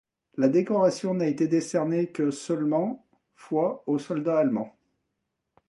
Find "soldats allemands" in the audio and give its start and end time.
3.99-4.75